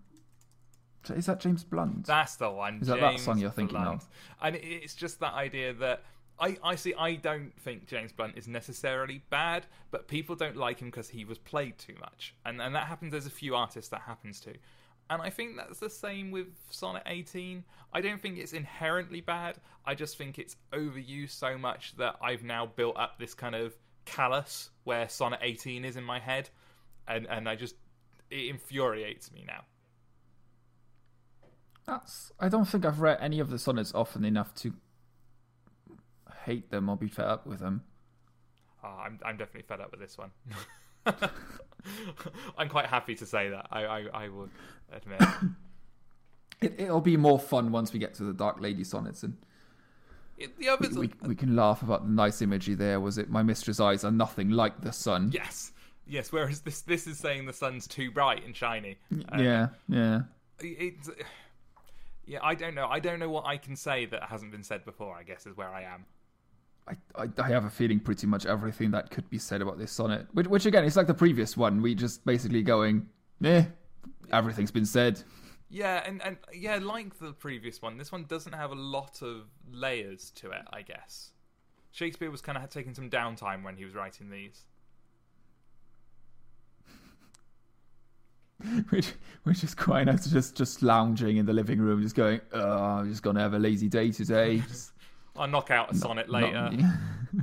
Is 1.10 1.26
that 1.26 1.40
James 1.40 1.64
Blunt? 1.64 2.06
That's 2.06 2.36
the 2.36 2.50
one. 2.50 2.78
Is 2.80 2.88
that 2.88 3.00
that 3.00 3.18
song 3.20 3.38
you're 3.38 3.50
thinking 3.50 3.78
Blunt. 3.78 4.02
of? 4.02 4.08
And 4.40 4.56
it's 4.56 4.94
just 4.94 5.20
that 5.20 5.34
idea 5.34 5.72
that 5.74 6.04
I, 6.38 6.58
I 6.62 6.74
see. 6.74 6.94
I 6.94 7.14
don't 7.14 7.52
think 7.60 7.86
James 7.86 8.12
Blunt 8.12 8.36
is 8.36 8.48
necessarily 8.48 9.22
bad, 9.30 9.66
but 9.90 10.08
people 10.08 10.34
don't 10.34 10.56
like 10.56 10.80
him 10.80 10.88
because 10.88 11.08
he 11.08 11.24
was 11.24 11.38
played 11.38 11.78
too 11.78 11.94
much, 12.00 12.34
and 12.44 12.60
and 12.60 12.74
that 12.74 12.86
happens. 12.86 13.12
There's 13.12 13.26
a 13.26 13.30
few 13.30 13.54
artists 13.54 13.90
that 13.90 14.00
happens 14.00 14.40
to, 14.40 14.54
and 15.10 15.22
I 15.22 15.30
think 15.30 15.56
that's 15.56 15.78
the 15.78 15.90
same 15.90 16.30
with 16.30 16.48
Sonnet 16.70 17.04
18. 17.06 17.64
I 17.92 18.00
don't 18.00 18.20
think 18.20 18.38
it's 18.38 18.54
inherently 18.54 19.20
bad. 19.20 19.58
I 19.84 19.94
just 19.94 20.16
think 20.16 20.38
it's 20.38 20.56
overused 20.72 21.30
so 21.30 21.58
much 21.58 21.94
that 21.98 22.16
I've 22.22 22.42
now 22.42 22.66
built 22.66 22.96
up 22.96 23.18
this 23.18 23.34
kind 23.34 23.54
of 23.54 23.74
callus 24.04 24.70
where 24.84 25.08
Sonnet 25.08 25.40
18 25.42 25.84
is 25.84 25.96
in 25.96 26.04
my 26.04 26.18
head, 26.18 26.48
and 27.06 27.26
and 27.28 27.48
I 27.48 27.56
just 27.56 27.76
it 28.30 28.48
infuriates 28.48 29.30
me 29.30 29.44
now. 29.46 29.64
That's. 31.92 32.32
I 32.40 32.48
don't 32.48 32.64
think 32.66 32.84
I've 32.84 33.00
read 33.00 33.18
any 33.20 33.38
of 33.40 33.50
the 33.50 33.58
sonnets 33.58 33.92
often 33.94 34.24
enough 34.24 34.54
to 34.56 34.72
hate 36.44 36.70
them 36.70 36.88
or 36.88 36.96
be 36.96 37.08
fed 37.08 37.26
up 37.26 37.46
with 37.46 37.60
them. 37.60 37.82
Oh, 38.82 38.88
I'm 39.04 39.18
I'm 39.24 39.36
definitely 39.36 39.66
fed 39.68 39.80
up 39.80 39.90
with 39.90 40.00
this 40.00 40.16
one. 40.18 40.30
I'm 42.58 42.68
quite 42.68 42.86
happy 42.86 43.14
to 43.16 43.26
say 43.26 43.50
that. 43.50 43.66
I 43.70 43.84
I, 43.84 44.04
I 44.24 44.28
will 44.28 44.48
admit. 44.92 45.22
It, 46.60 46.74
it'll 46.78 47.00
be 47.00 47.16
more 47.16 47.40
fun 47.40 47.72
once 47.72 47.92
we 47.92 47.98
get 47.98 48.14
to 48.14 48.22
the 48.22 48.32
Dark 48.32 48.60
Lady 48.60 48.84
sonnets, 48.84 49.24
and 49.24 49.36
It- 50.38 50.56
we, 50.56 50.68
are, 50.68 50.78
we 51.26 51.34
can 51.34 51.56
laugh 51.56 51.82
about 51.82 52.04
the 52.06 52.12
nice 52.12 52.40
imagery 52.40 52.76
there. 52.76 53.00
Was 53.00 53.18
it 53.18 53.28
my 53.28 53.42
mistress' 53.42 53.80
eyes 53.80 54.04
are 54.04 54.12
nothing 54.12 54.50
like 54.50 54.80
the 54.80 54.92
sun? 54.92 55.30
yes, 55.34 55.72
yes. 56.06 56.30
Whereas 56.30 56.60
this 56.60 56.82
this 56.82 57.08
is 57.08 57.18
saying 57.18 57.46
the 57.46 57.52
sun's 57.52 57.88
too 57.88 58.12
bright 58.12 58.46
and 58.46 58.54
shiny. 58.54 58.96
Uh, 59.32 59.38
yeah, 59.42 59.68
yeah. 59.88 60.20
It's 60.60 61.10
yeah. 62.32 62.38
I 62.42 62.54
don't 62.54 62.74
know. 62.74 62.86
I 62.86 62.98
don't 62.98 63.18
know 63.18 63.28
what 63.28 63.46
I 63.46 63.56
can 63.56 63.76
say 63.76 64.06
that 64.06 64.24
hasn't 64.24 64.52
been 64.52 64.62
said 64.62 64.84
before. 64.84 65.14
I 65.14 65.22
guess 65.22 65.46
is 65.46 65.56
where 65.56 65.68
I 65.68 65.82
am. 65.82 66.06
I, 66.88 66.94
I, 67.14 67.28
I 67.38 67.48
have 67.48 67.64
a 67.64 67.70
feeling 67.70 68.00
pretty 68.00 68.26
much 68.26 68.44
everything 68.46 68.90
that 68.90 69.10
could 69.10 69.28
be 69.30 69.38
said 69.38 69.62
about 69.62 69.78
this 69.78 69.92
sonnet, 69.92 70.26
which, 70.32 70.48
which 70.48 70.66
again, 70.66 70.84
it's 70.84 70.96
like 70.96 71.06
the 71.06 71.14
previous 71.14 71.56
one. 71.56 71.80
We 71.80 71.94
just 71.94 72.24
basically 72.24 72.62
going, 72.62 73.06
eh, 73.44 73.64
everything's 74.32 74.72
been 74.72 74.86
said. 74.86 75.22
Yeah, 75.70 76.02
and, 76.04 76.20
and 76.22 76.38
yeah, 76.52 76.78
like 76.82 77.18
the 77.18 77.32
previous 77.32 77.80
one, 77.80 77.98
this 77.98 78.10
one 78.10 78.24
doesn't 78.24 78.52
have 78.52 78.72
a 78.72 78.74
lot 78.74 79.22
of 79.22 79.44
layers 79.70 80.30
to 80.36 80.50
it, 80.50 80.62
I 80.72 80.82
guess. 80.82 81.30
Shakespeare 81.92 82.30
was 82.30 82.40
kind 82.40 82.58
of 82.58 82.68
taking 82.68 82.94
some 82.94 83.10
downtime 83.10 83.62
when 83.62 83.76
he 83.76 83.84
was 83.84 83.94
writing 83.94 84.30
these. 84.30 84.64
which 88.90 89.12
which 89.44 89.64
is 89.64 89.74
quite 89.74 90.04
nice. 90.04 90.26
Just 90.26 90.56
just 90.56 90.82
lounging 90.82 91.36
in 91.38 91.46
the 91.46 91.52
living 91.52 91.80
room, 91.80 92.02
just 92.02 92.14
going, 92.14 92.40
oh, 92.52 92.60
I'm 92.78 93.08
just 93.10 93.22
gonna 93.22 93.40
have 93.40 93.54
a 93.54 93.58
lazy 93.58 93.88
day 93.88 94.10
today. 94.10 94.58
Just 94.68 94.92
I'll 95.36 95.48
knock 95.48 95.70
out 95.70 95.90
a 95.92 95.94
sonnet 95.94 96.30
not- 96.30 96.42
later. 96.42 96.92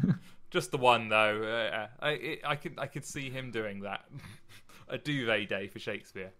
Just 0.51 0.71
the 0.71 0.77
one 0.77 1.09
though. 1.09 1.43
Uh, 1.43 1.87
I 1.99 2.09
it, 2.11 2.39
I 2.45 2.55
could 2.55 2.73
I 2.77 2.87
could 2.87 3.05
see 3.05 3.29
him 3.29 3.51
doing 3.51 3.81
that. 3.81 4.05
a 4.87 4.97
duvet 4.97 5.47
day 5.49 5.67
for 5.67 5.77
Shakespeare. 5.79 6.31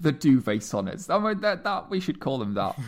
the 0.00 0.12
duvet 0.12 0.62
sonnets. 0.62 1.08
I 1.08 1.18
mean, 1.18 1.40
that 1.40 1.64
that 1.64 1.90
we 1.90 2.00
should 2.00 2.20
call 2.20 2.38
them 2.38 2.54
that. 2.54 2.78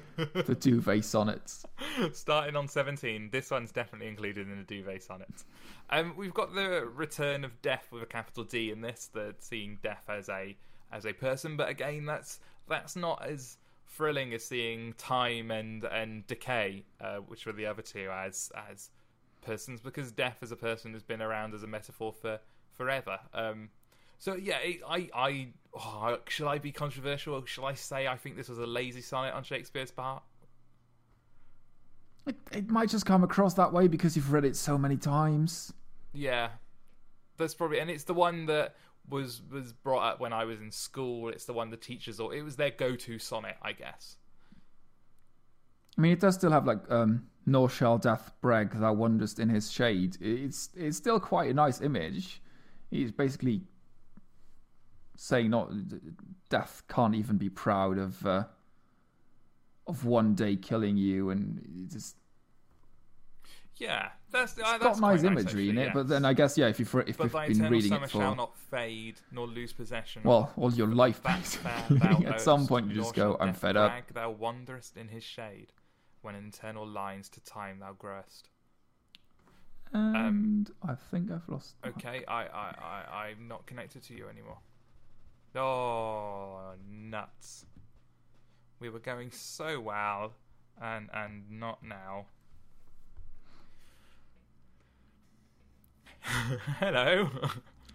the 0.16 0.56
duvet 0.58 1.04
sonnets. 1.04 1.64
Starting 2.12 2.56
on 2.56 2.68
17, 2.68 3.30
this 3.30 3.50
one's 3.50 3.72
definitely 3.72 4.08
included 4.08 4.48
in 4.48 4.58
the 4.58 4.64
duvet 4.64 5.02
sonnet. 5.02 5.44
Um, 5.90 6.14
we've 6.16 6.34
got 6.34 6.54
the 6.54 6.86
return 6.94 7.44
of 7.44 7.60
death 7.62 7.88
with 7.90 8.02
a 8.02 8.06
capital 8.06 8.44
D 8.44 8.70
in 8.70 8.80
this, 8.80 9.10
the 9.12 9.34
seeing 9.38 9.78
death 9.82 10.04
as 10.08 10.28
a 10.28 10.56
as 10.90 11.06
a 11.06 11.12
person, 11.12 11.56
but 11.56 11.68
again, 11.68 12.04
that's 12.04 12.40
that's 12.68 12.96
not 12.96 13.24
as 13.24 13.56
thrilling 13.86 14.32
as 14.32 14.44
seeing 14.44 14.92
time 14.94 15.50
and 15.50 15.84
and 15.84 16.26
decay, 16.26 16.84
uh, 17.00 17.16
which 17.16 17.46
were 17.46 17.52
the 17.52 17.66
other 17.66 17.82
two 17.82 18.10
as 18.10 18.50
as 18.70 18.90
persons, 19.42 19.80
because 19.80 20.12
death 20.12 20.38
as 20.42 20.52
a 20.52 20.56
person 20.56 20.92
has 20.92 21.02
been 21.02 21.22
around 21.22 21.54
as 21.54 21.62
a 21.62 21.66
metaphor 21.66 22.12
for 22.12 22.38
forever. 22.72 23.18
Um, 23.34 23.70
so 24.22 24.36
yeah, 24.36 24.58
it, 24.58 24.80
I 24.88 25.08
I 25.12 25.48
oh, 25.74 26.18
shall 26.28 26.46
I 26.46 26.58
be 26.58 26.70
controversial? 26.70 27.34
Or 27.34 27.44
shall 27.44 27.64
I 27.64 27.74
say 27.74 28.06
I 28.06 28.16
think 28.16 28.36
this 28.36 28.48
was 28.48 28.58
a 28.58 28.66
lazy 28.66 29.00
sonnet 29.00 29.34
on 29.34 29.42
Shakespeare's 29.42 29.90
part? 29.90 30.22
It, 32.28 32.36
it 32.52 32.70
might 32.70 32.88
just 32.88 33.04
come 33.04 33.24
across 33.24 33.54
that 33.54 33.72
way 33.72 33.88
because 33.88 34.14
you've 34.14 34.32
read 34.32 34.44
it 34.44 34.54
so 34.54 34.78
many 34.78 34.96
times. 34.96 35.72
Yeah, 36.12 36.50
that's 37.36 37.52
probably, 37.52 37.80
and 37.80 37.90
it's 37.90 38.04
the 38.04 38.14
one 38.14 38.46
that 38.46 38.76
was 39.08 39.42
was 39.50 39.72
brought 39.72 40.08
up 40.08 40.20
when 40.20 40.32
I 40.32 40.44
was 40.44 40.60
in 40.60 40.70
school. 40.70 41.28
It's 41.28 41.46
the 41.46 41.52
one 41.52 41.70
the 41.70 41.76
teachers 41.76 42.20
or 42.20 42.32
it 42.32 42.44
was 42.44 42.54
their 42.54 42.70
go-to 42.70 43.18
sonnet, 43.18 43.56
I 43.60 43.72
guess. 43.72 44.18
I 45.98 46.00
mean, 46.00 46.12
it 46.12 46.20
does 46.20 46.36
still 46.36 46.52
have 46.52 46.64
like 46.64 46.88
um, 46.92 47.26
"Nor 47.44 47.68
shall 47.68 47.98
death 47.98 48.30
brag 48.40 48.70
thou 48.78 48.94
wanderest 48.94 49.40
in 49.40 49.48
his 49.48 49.72
shade." 49.72 50.16
It's 50.20 50.68
it's 50.76 50.96
still 50.96 51.18
quite 51.18 51.50
a 51.50 51.54
nice 51.54 51.80
image. 51.80 52.40
He's 52.88 53.10
basically 53.10 53.62
saying 55.22 55.50
not 55.50 55.70
death 56.48 56.82
can't 56.88 57.14
even 57.14 57.38
be 57.38 57.48
proud 57.48 57.96
of 57.96 58.26
uh, 58.26 58.44
of 59.86 60.04
one 60.04 60.34
day 60.34 60.56
killing 60.56 60.96
you, 60.96 61.30
and 61.30 61.58
it 61.58 61.92
just 61.92 62.16
Yeah, 63.76 64.08
that's 64.32 64.58
it's 64.58 64.68
uh, 64.68 64.78
got 64.78 64.80
that's 64.80 65.00
nice 65.00 65.20
quite 65.20 65.30
imagery 65.32 65.68
in 65.68 65.78
actually, 65.78 65.90
it. 65.90 65.94
But 65.94 66.08
then 66.08 66.24
I 66.24 66.32
guess 66.32 66.58
yeah, 66.58 66.66
if 66.66 66.80
you've 66.80 66.92
if 67.06 67.16
But 67.16 67.32
you've 67.48 67.58
been 67.58 67.70
reading 67.70 67.92
it 67.92 68.00
for 68.02 68.18
shall 68.18 68.34
not 68.34 68.56
fade, 68.56 69.20
nor 69.30 69.46
lose 69.46 69.72
possession. 69.72 70.22
well 70.24 70.52
all 70.56 70.72
your 70.72 70.88
life, 70.88 71.22
basically. 71.22 72.26
at 72.26 72.40
some 72.40 72.66
point 72.66 72.88
you 72.88 72.94
just 72.94 73.14
go, 73.14 73.36
I'm 73.38 73.54
fed 73.54 73.76
up. 73.76 74.12
Thou 74.12 74.32
wanderest 74.32 74.96
in 74.96 75.06
his 75.06 75.22
shade, 75.22 75.72
when 76.22 76.34
in 76.34 76.46
eternal 76.48 76.86
lines 76.86 77.28
to 77.30 77.40
time 77.40 77.78
thou 77.78 77.92
growest. 77.92 78.48
And 79.92 80.70
I 80.82 80.94
think 80.94 81.30
I've 81.30 81.48
lost. 81.48 81.76
Okay, 81.86 82.24
I, 82.26 82.44
I, 82.44 82.74
I, 82.82 83.26
I'm 83.26 83.46
not 83.46 83.66
connected 83.66 84.02
to 84.04 84.14
you 84.14 84.26
anymore. 84.28 84.58
Oh, 85.54 86.72
nuts. 86.88 87.66
We 88.80 88.88
were 88.88 88.98
going 88.98 89.30
so 89.30 89.80
well, 89.80 90.32
and 90.80 91.10
and 91.12 91.44
not 91.50 91.82
now. 91.82 92.26
Hello. 96.22 97.30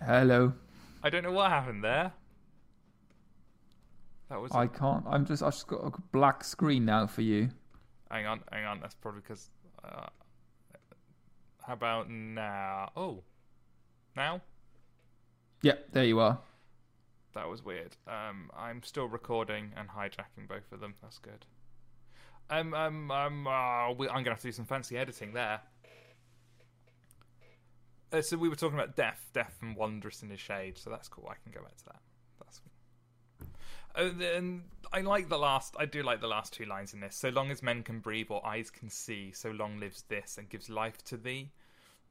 Hello. 0.06 0.54
I 1.04 1.10
don't 1.10 1.24
know 1.24 1.32
what 1.32 1.50
happened 1.50 1.84
there. 1.84 2.12
That 4.30 4.40
was. 4.42 4.52
I 4.54 4.68
can't. 4.68 5.04
I'm 5.08 5.26
just. 5.26 5.42
I've 5.42 5.54
just 5.54 5.68
got 5.68 5.80
a 5.80 5.92
black 6.12 6.44
screen 6.44 6.86
now 6.86 7.08
for 7.08 7.22
you. 7.22 7.50
Hang 8.12 8.26
on, 8.28 8.42
hang 8.52 8.66
on. 8.66 8.80
That's 8.82 8.96
probably 8.96 9.22
because. 9.22 9.50
Uh, 9.84 10.08
how 11.64 11.74
about 11.74 12.10
now? 12.10 12.92
Oh, 12.96 13.24
now 14.16 14.42
Yep, 15.64 15.92
there 15.92 16.06
you 16.06 16.20
are. 16.20 16.40
That 17.38 17.48
was 17.48 17.64
weird. 17.64 17.96
Um, 18.08 18.50
I'm 18.58 18.82
still 18.84 19.08
recording 19.08 19.72
and 19.78 19.90
hijacking 19.90 20.48
both 20.48 20.72
of 20.72 20.80
them. 20.80 20.96
That's 21.02 21.20
good. 21.20 21.46
Um, 22.50 22.74
um, 22.74 23.12
um. 23.12 23.48
Uh, 23.48 23.94
we, 23.94 24.08
I'm 24.08 24.24
gonna 24.24 24.32
have 24.32 24.42
to 24.42 24.48
do 24.48 24.52
some 24.52 24.66
fancy 24.66 24.98
editing 24.98 25.34
there. 25.34 25.62
Uh, 28.12 28.22
so 28.22 28.38
we 28.38 28.50
were 28.50 28.56
talking 28.56 28.78
about 28.78 28.96
death, 28.96 29.30
death 29.34 29.56
and 29.62 29.76
wondrous 29.76 30.24
in 30.24 30.30
his 30.30 30.40
shade. 30.40 30.78
So 30.78 30.90
that's 30.90 31.08
cool. 31.08 31.30
I 31.30 31.36
can 31.44 31.52
go 31.52 31.62
back 31.62 31.78
to 31.78 31.86
that. 31.86 32.02
That's. 32.40 32.62
Uh, 33.96 34.10
then 34.18 34.64
I 34.92 35.02
like 35.02 35.30
the 35.30 35.38
last. 35.38 35.76
I 35.78 35.86
do 35.86 36.02
like 36.02 36.22
the 36.22 36.28
last 36.28 36.54
two 36.54 36.66
lines 36.66 36.94
in 36.94 37.02
this. 37.02 37.16
So 37.16 37.30
long 37.30 37.52
as 37.52 37.62
men 37.62 37.84
can 37.84 38.00
breathe 38.00 38.28
or 38.30 38.46
eyes 38.46 38.72
can 38.72 38.90
see, 38.90 39.32
so 39.32 39.52
long 39.52 39.80
lives 39.80 40.04
this 40.08 40.38
and 40.38 40.50
gives 40.50 40.70
life 40.70 41.04
to 41.06 41.18
thee. 41.18 41.52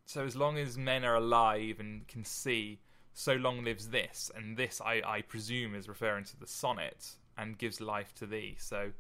So 0.05 0.25
as 0.25 0.37
long 0.37 0.57
as 0.57 0.79
men 0.79 1.05
are 1.05 1.17
alive 1.17 1.81
and 1.81 2.07
can 2.07 2.25
see, 2.25 2.79
so 3.19 3.33
long 3.33 3.65
lives 3.65 3.89
this. 3.89 4.31
And 4.37 4.59
this, 4.59 4.81
I, 4.85 5.01
I 5.05 5.23
presume, 5.23 5.75
is 5.75 5.89
referring 5.89 6.25
to 6.25 6.39
the 6.39 6.47
sonnet 6.47 7.13
and 7.39 7.57
gives 7.57 7.81
life 7.81 8.15
to 8.17 8.27
thee. 8.27 8.57
So 8.59 8.91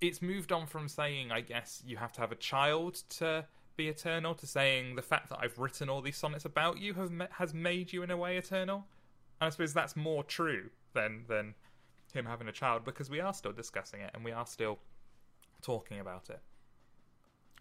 it's 0.00 0.22
moved 0.22 0.52
on 0.52 0.66
from 0.66 0.88
saying, 0.88 1.30
I 1.30 1.42
guess, 1.42 1.82
you 1.86 1.98
have 1.98 2.12
to 2.14 2.22
have 2.22 2.32
a 2.32 2.36
child 2.36 3.02
to 3.18 3.44
be 3.76 3.88
eternal, 3.88 4.34
to 4.36 4.46
saying 4.46 4.96
the 4.96 5.02
fact 5.02 5.28
that 5.28 5.38
I've 5.38 5.58
written 5.58 5.90
all 5.90 6.00
these 6.00 6.16
sonnets 6.16 6.46
about 6.46 6.78
you 6.78 6.94
have 6.94 7.12
has 7.32 7.52
made 7.52 7.92
you 7.92 8.02
in 8.02 8.10
a 8.10 8.16
way 8.16 8.38
eternal. 8.38 8.86
And 9.38 9.48
I 9.48 9.50
suppose 9.50 9.74
that's 9.74 9.96
more 9.96 10.24
true 10.24 10.70
than 10.94 11.24
than 11.28 11.54
him 12.14 12.24
having 12.24 12.48
a 12.48 12.52
child 12.52 12.84
because 12.84 13.10
we 13.10 13.20
are 13.20 13.34
still 13.34 13.52
discussing 13.52 14.00
it 14.00 14.10
and 14.14 14.24
we 14.24 14.32
are 14.32 14.46
still 14.46 14.78
talking 15.60 16.00
about 16.00 16.30
it. 16.30 16.40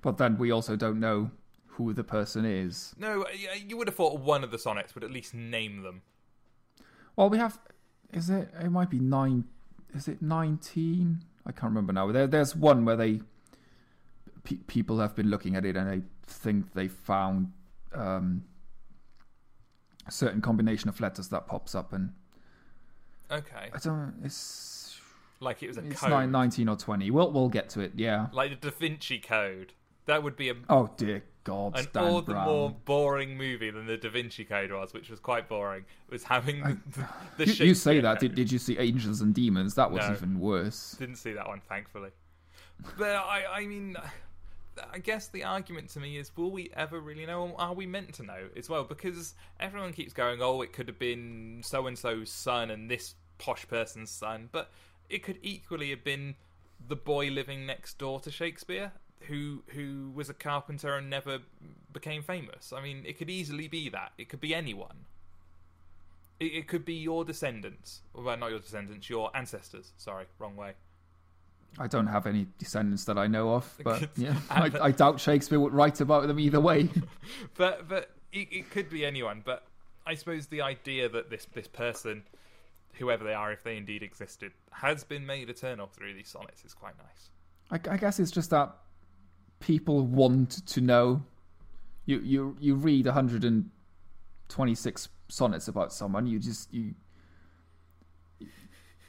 But 0.01 0.17
then 0.17 0.37
we 0.37 0.51
also 0.51 0.77
don't 0.77 1.01
know 1.01 1.31
who 1.71 1.93
the 1.93 2.03
person 2.03 2.45
is. 2.45 2.93
No, 2.97 3.25
you 3.65 3.77
would 3.77 3.87
have 3.87 3.95
thought 3.95 4.19
one 4.19 4.43
of 4.43 4.51
the 4.51 4.59
sonnets 4.59 4.93
would 4.95 5.03
at 5.03 5.11
least 5.11 5.33
name 5.33 5.83
them. 5.83 6.01
Well, 7.15 7.29
we 7.29 7.37
have. 7.37 7.59
Is 8.13 8.29
it? 8.29 8.49
It 8.59 8.69
might 8.71 8.89
be 8.89 8.99
nine. 8.99 9.45
Is 9.93 10.07
it 10.07 10.21
nineteen? 10.21 11.23
I 11.45 11.51
can't 11.51 11.71
remember 11.71 11.93
now. 11.93 12.11
There, 12.11 12.27
there's 12.27 12.55
one 12.55 12.85
where 12.85 12.95
they 12.95 13.21
pe- 14.43 14.57
people 14.67 14.99
have 14.99 15.15
been 15.15 15.29
looking 15.29 15.55
at 15.55 15.65
it 15.65 15.75
and 15.75 15.89
they 15.89 16.05
think 16.27 16.73
they 16.73 16.87
found 16.87 17.51
um, 17.93 18.43
a 20.07 20.11
certain 20.11 20.41
combination 20.41 20.87
of 20.89 20.99
letters 20.99 21.29
that 21.29 21.47
pops 21.47 21.73
up 21.73 21.93
and 21.93 22.13
Okay, 23.31 23.69
I 23.73 23.77
don't. 23.79 24.13
It's 24.23 24.99
like 25.39 25.63
it 25.63 25.67
was 25.67 25.77
a 25.77 25.85
it's 25.85 26.01
code, 26.01 26.09
nine, 26.09 26.31
19 26.31 26.67
or 26.67 26.75
twenty. 26.75 27.09
We'll 27.11 27.31
we'll 27.31 27.49
get 27.49 27.69
to 27.69 27.79
it. 27.79 27.93
Yeah. 27.95 28.27
like 28.33 28.49
the 28.59 28.69
Da 28.69 28.75
Vinci 28.77 29.19
Code. 29.19 29.73
That 30.05 30.23
would 30.23 30.35
be 30.35 30.49
a 30.49 30.55
Oh 30.69 30.89
dear 30.97 31.23
God, 31.43 31.77
an 31.77 31.83
Stan 31.89 32.03
all 32.03 32.21
the 32.21 32.33
more 32.35 32.69
boring 32.85 33.37
movie 33.37 33.71
than 33.71 33.87
the 33.87 33.97
Da 33.97 34.09
Vinci 34.09 34.45
Code 34.45 34.71
was, 34.71 34.93
which 34.93 35.09
was 35.09 35.19
quite 35.19 35.49
boring. 35.49 35.85
Was 36.09 36.23
having 36.23 36.61
the, 36.95 37.07
the, 37.45 37.51
You, 37.51 37.65
you 37.67 37.75
say 37.75 37.99
that. 37.99 38.19
Did, 38.19 38.35
did 38.35 38.51
you 38.51 38.59
see 38.59 38.77
Angels 38.77 39.21
and 39.21 39.33
Demons? 39.33 39.75
That 39.75 39.91
was 39.91 40.07
No. 40.07 40.13
even 40.13 40.39
worse. 40.39 40.95
Didn't 40.99 41.15
see 41.15 41.33
that 41.33 41.47
one, 41.47 41.61
thankfully. 41.67 42.11
But 42.97 43.15
I, 43.15 43.43
I 43.51 43.65
mean, 43.67 43.95
I 44.91 44.99
guess 44.99 45.27
the 45.27 45.43
argument 45.43 45.89
to 45.89 45.99
me 45.99 46.17
is: 46.17 46.31
Will 46.35 46.51
we 46.51 46.71
ever 46.75 46.99
really 46.99 47.25
know? 47.25 47.55
Are 47.57 47.73
we 47.73 47.85
meant 47.85 48.13
to 48.15 48.23
know 48.23 48.47
as 48.55 48.69
well? 48.69 48.83
Because 48.83 49.35
everyone 49.59 49.93
keeps 49.93 50.13
going, 50.13 50.41
"Oh, 50.41 50.61
it 50.61 50.73
could 50.73 50.87
have 50.87 50.99
been 50.99 51.61
so 51.63 51.87
and 51.87 51.97
so's 51.97 52.31
son 52.31 52.71
and 52.71 52.89
this 52.89 53.15
posh 53.37 53.67
person's 53.67 54.09
son," 54.11 54.49
but 54.51 54.71
it 55.09 55.23
could 55.23 55.37
equally 55.41 55.89
have 55.91 56.03
been 56.03 56.35
the 56.87 56.95
boy 56.95 57.27
living 57.29 57.65
next 57.65 57.97
door 57.97 58.19
to 58.21 58.31
Shakespeare. 58.31 58.91
Who 59.27 59.63
who 59.67 60.11
was 60.13 60.29
a 60.29 60.33
carpenter 60.33 60.95
and 60.95 61.09
never 61.09 61.39
became 61.93 62.23
famous? 62.23 62.73
I 62.73 62.81
mean, 62.81 63.03
it 63.05 63.17
could 63.17 63.29
easily 63.29 63.67
be 63.67 63.89
that. 63.89 64.13
It 64.17 64.29
could 64.29 64.41
be 64.41 64.55
anyone. 64.55 65.05
It, 66.39 66.53
it 66.53 66.67
could 66.67 66.85
be 66.85 66.95
your 66.95 67.23
descendants. 67.23 68.01
Well, 68.13 68.35
not 68.37 68.49
your 68.49 68.59
descendants, 68.59 69.09
your 69.09 69.29
ancestors. 69.35 69.93
Sorry, 69.97 70.25
wrong 70.39 70.55
way. 70.55 70.73
I 71.79 71.87
don't 71.87 72.07
have 72.07 72.27
any 72.27 72.47
descendants 72.57 73.05
that 73.05 73.17
I 73.17 73.27
know 73.27 73.53
of, 73.53 73.77
but 73.83 74.09
yeah, 74.17 74.35
I, 74.49 74.71
I 74.81 74.91
doubt 74.91 75.19
Shakespeare 75.19 75.59
would 75.59 75.73
write 75.73 76.01
about 76.01 76.27
them 76.27 76.39
either 76.39 76.59
way. 76.59 76.89
but 77.55 77.87
but 77.87 78.11
it, 78.31 78.47
it 78.51 78.71
could 78.71 78.89
be 78.89 79.05
anyone. 79.05 79.41
But 79.45 79.65
I 80.05 80.15
suppose 80.15 80.47
the 80.47 80.61
idea 80.61 81.09
that 81.09 81.29
this 81.29 81.47
this 81.53 81.67
person, 81.67 82.23
whoever 82.93 83.23
they 83.23 83.33
are, 83.33 83.51
if 83.51 83.63
they 83.63 83.77
indeed 83.77 84.03
existed, 84.03 84.51
has 84.71 85.03
been 85.03 85.25
made 85.25 85.49
eternal 85.49 85.87
through 85.87 86.13
these 86.13 86.29
sonnets 86.29 86.65
is 86.65 86.73
quite 86.73 86.95
nice. 86.97 87.29
I, 87.71 87.93
I 87.93 87.97
guess 87.97 88.19
it's 88.19 88.31
just 88.31 88.49
that 88.49 88.75
people 89.61 90.05
want 90.05 90.65
to 90.67 90.81
know. 90.81 91.23
You 92.05 92.19
you 92.19 92.57
you 92.59 92.75
read 92.75 93.05
126 93.05 95.09
sonnets 95.29 95.67
about 95.67 95.93
someone. 95.93 96.27
You 96.27 96.39
just 96.39 96.73
you 96.73 96.93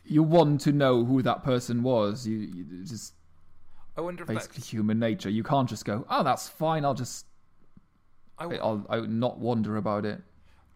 you 0.04 0.22
want 0.22 0.60
to 0.62 0.72
know 0.72 1.04
who 1.04 1.22
that 1.22 1.42
person 1.42 1.82
was. 1.82 2.26
You, 2.26 2.38
you 2.38 2.84
just 2.84 3.14
I 3.96 4.00
wonder 4.00 4.22
if 4.24 4.28
basically 4.28 4.58
that's. 4.58 4.70
human 4.70 4.98
nature. 4.98 5.30
You 5.30 5.42
can't 5.42 5.68
just 5.68 5.84
go, 5.84 6.04
oh, 6.08 6.22
that's 6.22 6.48
fine. 6.48 6.84
I'll 6.84 6.94
just 6.94 7.26
I, 8.38 8.44
w- 8.44 8.60
I'll 8.62 8.86
I'll 8.88 9.06
not 9.06 9.38
wonder 9.38 9.76
about 9.76 10.04
it. 10.04 10.20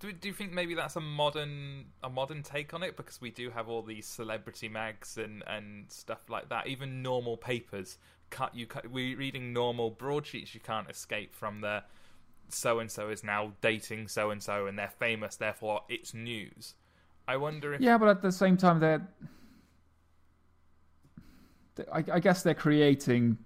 do, 0.00 0.12
do 0.12 0.28
you 0.28 0.35
think 0.35 0.52
maybe 0.52 0.75
that's 0.75 0.97
a 0.97 1.00
modern 1.00 1.87
a 2.02 2.11
modern 2.11 2.42
take 2.42 2.75
on 2.75 2.83
it 2.83 2.97
because 2.97 3.21
we 3.21 3.30
do 3.30 3.50
have 3.50 3.68
all 3.68 3.83
these 3.83 4.06
celebrity 4.06 4.68
mags 4.68 5.16
and 5.16 5.42
and 5.47 5.90
stuff 5.90 6.28
like 6.28 6.49
that. 6.50 6.66
Even 6.66 7.02
normal 7.02 7.37
papers 7.37 7.99
cut 8.30 8.54
you 8.54 8.66
cut. 8.66 8.90
We 8.90 9.14
reading 9.14 9.52
normal 9.52 9.90
broadsheets. 9.90 10.54
You 10.54 10.61
can't 10.61 10.88
escape 10.90 11.35
from 11.35 11.61
the 11.61 11.83
so 12.49 12.78
and 12.78 12.90
so 12.90 13.09
is 13.09 13.25
now 13.25 13.52
dating 13.61 14.09
so 14.09 14.30
and 14.30 14.42
so 14.42 14.66
and 14.66 14.78
they're 14.78 14.92
famous. 14.99 15.37
Therefore, 15.37 15.83
it's 15.88 16.14
news. 16.14 16.75
I 17.28 17.37
wonder 17.37 17.75
if 17.75 17.80
Yeah, 17.80 17.99
but 17.99 18.09
at 18.09 18.23
the 18.23 18.33
same 18.33 18.56
time, 18.56 18.80
they're. 18.80 19.06
I, 21.92 22.04
I 22.11 22.21
guess 22.21 22.42
they're 22.42 22.54
creating 22.54 23.37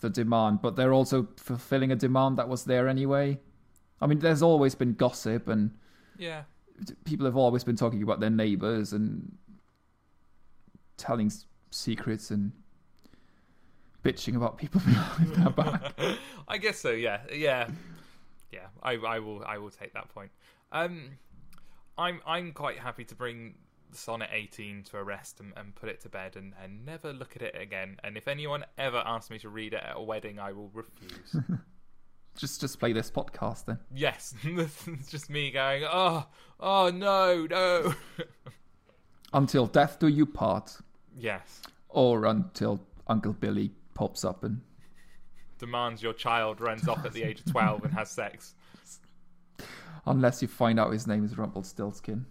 the 0.00 0.08
demand, 0.08 0.62
but 0.62 0.76
they're 0.76 0.94
also 0.94 1.28
fulfilling 1.36 1.92
a 1.92 1.96
demand 1.96 2.38
that 2.38 2.48
was 2.48 2.64
there 2.64 2.88
anyway. 2.88 3.38
I 4.00 4.06
mean, 4.06 4.20
there's 4.20 4.42
always 4.42 4.74
been 4.74 4.94
gossip, 4.94 5.48
and 5.48 5.70
yeah. 6.18 6.42
people 7.04 7.26
have 7.26 7.36
always 7.36 7.64
been 7.64 7.76
talking 7.76 8.02
about 8.02 8.20
their 8.20 8.30
neighbors 8.30 8.92
and 8.92 9.36
telling 10.96 11.30
secrets 11.70 12.30
and 12.30 12.52
bitching 14.04 14.36
about 14.36 14.58
people 14.58 14.80
behind 14.86 15.34
their 15.34 15.50
back. 15.50 15.94
I 16.48 16.58
guess 16.58 16.78
so. 16.78 16.90
Yeah, 16.90 17.20
yeah, 17.32 17.68
yeah. 18.52 18.66
I, 18.82 18.92
I 18.92 19.18
will. 19.18 19.42
I 19.44 19.58
will 19.58 19.70
take 19.70 19.94
that 19.94 20.08
point. 20.08 20.30
Um, 20.70 21.10
I'm 21.98 22.20
I'm 22.26 22.52
quite 22.52 22.78
happy 22.78 23.04
to 23.04 23.14
bring 23.14 23.54
Sonnet 23.92 24.30
18 24.32 24.84
to 24.84 24.98
a 24.98 25.02
rest 25.04 25.40
and, 25.40 25.52
and 25.56 25.74
put 25.74 25.88
it 25.88 26.00
to 26.02 26.08
bed 26.08 26.36
and, 26.36 26.52
and 26.62 26.84
never 26.84 27.12
look 27.12 27.36
at 27.36 27.42
it 27.42 27.56
again. 27.60 27.96
And 28.04 28.16
if 28.16 28.28
anyone 28.28 28.64
ever 28.76 29.02
asks 29.04 29.30
me 29.30 29.38
to 29.40 29.48
read 29.48 29.72
it 29.72 29.82
at 29.82 29.96
a 29.96 30.02
wedding, 30.02 30.38
I 30.38 30.52
will 30.52 30.70
refuse. 30.72 31.36
Just, 32.36 32.60
just 32.60 32.80
play 32.80 32.92
this 32.92 33.12
podcast 33.12 33.64
then. 33.66 33.78
yes, 33.94 34.34
it's 34.42 35.08
just 35.08 35.30
me 35.30 35.52
going, 35.52 35.84
oh, 35.84 36.26
oh 36.58 36.90
no, 36.90 37.46
no. 37.48 37.94
Until 39.32 39.68
death 39.68 40.00
do 40.00 40.08
you 40.08 40.26
part, 40.26 40.76
yes, 41.16 41.62
or 41.90 42.24
until 42.24 42.80
Uncle 43.06 43.34
Billy 43.34 43.70
pops 43.94 44.24
up 44.24 44.44
and 44.44 44.60
demands 45.58 46.02
your 46.02 46.12
child 46.12 46.60
runs 46.60 46.88
off 46.88 47.04
at 47.04 47.12
the 47.12 47.22
age 47.22 47.40
of 47.40 47.46
12 47.46 47.84
and 47.84 47.94
has 47.94 48.10
sex. 48.10 48.54
unless 50.06 50.42
you 50.42 50.48
find 50.48 50.78
out 50.78 50.92
his 50.92 51.06
name 51.06 51.24
is 51.24 51.38
Rumpelstiltskin. 51.38 52.26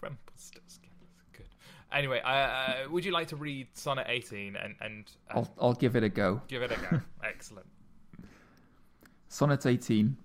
Rumpelstiltskin. 0.00 0.90
Good. 1.32 1.46
Anyway, 1.92 2.20
uh, 2.24 2.28
uh, 2.28 2.74
would 2.90 3.04
you 3.04 3.12
like 3.12 3.28
to 3.28 3.36
read 3.36 3.68
Sonnet 3.74 4.06
18 4.08 4.56
and, 4.56 4.74
and 4.80 5.10
uh, 5.30 5.38
I'll 5.38 5.54
I'll 5.60 5.74
give 5.74 5.96
it 5.96 6.02
a 6.04 6.08
go. 6.08 6.40
give 6.48 6.62
it 6.62 6.70
a 6.72 6.76
go? 6.90 7.00
Excellent. 7.24 7.66
Sonnet 9.28 9.66
18. 9.66 10.16